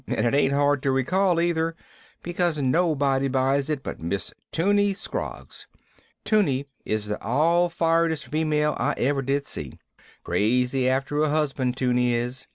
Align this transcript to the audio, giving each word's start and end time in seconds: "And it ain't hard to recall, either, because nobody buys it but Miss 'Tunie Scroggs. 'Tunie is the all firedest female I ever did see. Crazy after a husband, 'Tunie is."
"And 0.07 0.25
it 0.25 0.33
ain't 0.33 0.51
hard 0.53 0.81
to 0.81 0.91
recall, 0.91 1.39
either, 1.39 1.75
because 2.23 2.59
nobody 2.59 3.27
buys 3.27 3.69
it 3.69 3.83
but 3.83 3.99
Miss 4.01 4.33
'Tunie 4.51 4.95
Scroggs. 4.95 5.67
'Tunie 6.25 6.65
is 6.85 7.05
the 7.05 7.23
all 7.23 7.69
firedest 7.69 8.25
female 8.25 8.75
I 8.79 8.93
ever 8.97 9.21
did 9.21 9.45
see. 9.45 9.77
Crazy 10.23 10.89
after 10.89 11.19
a 11.19 11.29
husband, 11.29 11.77
'Tunie 11.77 12.15
is." 12.15 12.47